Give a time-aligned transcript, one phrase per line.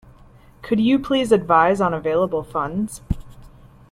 [0.63, 3.03] Could you please advise on available funds?